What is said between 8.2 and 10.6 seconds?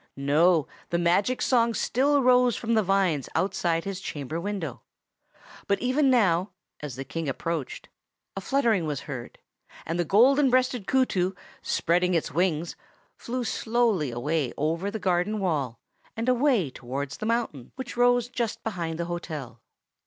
a fluttering was heard, and the Golden